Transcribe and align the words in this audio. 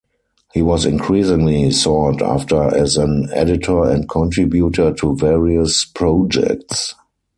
He 0.51 0.63
was 0.63 0.87
increasingly 0.87 1.69
sought 1.69 2.23
after 2.23 2.75
as 2.75 2.97
an 2.97 3.29
editor 3.33 3.83
and 3.83 4.09
contributor 4.09 4.93
to 4.93 5.15
various 5.15 5.85
projects. 5.85 6.95